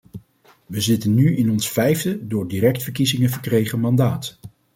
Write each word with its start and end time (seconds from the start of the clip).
We 0.65 0.81
zitten 0.81 1.13
nu 1.13 1.35
in 1.37 1.49
ons 1.51 1.69
vijfde 1.69 2.27
door 2.27 2.47
directe 2.47 2.79
verkiezingen 2.83 3.29
verkregen 3.29 3.79
mandaat. 3.79 4.39